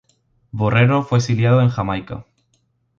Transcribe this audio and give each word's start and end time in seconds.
Borrero 0.51 1.03
fue 1.03 1.19
exiliado 1.19 1.61
en 1.61 1.69
Jamaica. 1.69 2.25